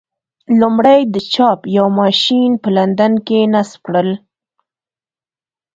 [0.59, 4.09] لومړی د چاپ یو ماشین په لندن کې نصب کړل.